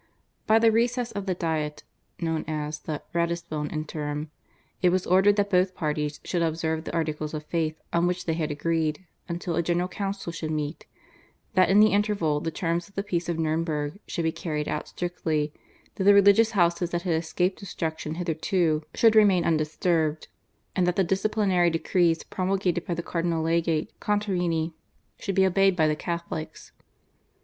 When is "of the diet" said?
1.11-1.83